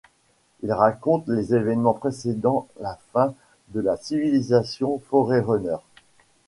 Il 0.63 0.73
raconte 0.73 1.27
les 1.27 1.53
évènements 1.53 1.93
précédant 1.93 2.67
la 2.79 2.97
fin 3.13 3.35
de 3.67 3.81
la 3.81 3.97
civilisation 3.97 4.97
Forerunner. 5.11 5.77